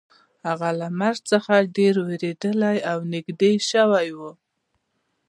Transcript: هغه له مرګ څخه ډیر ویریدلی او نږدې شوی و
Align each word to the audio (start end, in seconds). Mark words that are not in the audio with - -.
هغه 0.47 0.69
له 0.79 0.87
مرګ 0.99 1.19
څخه 1.31 1.53
ډیر 1.77 1.93
ویریدلی 2.07 2.77
او 2.91 2.97
نږدې 3.13 3.53
شوی 3.69 4.07
و 4.17 4.19